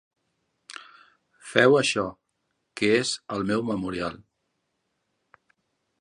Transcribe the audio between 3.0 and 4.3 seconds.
és el meu memorial.